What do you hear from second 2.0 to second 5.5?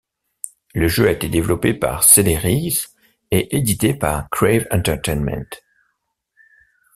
Celeris et édité par Crave Entertainment.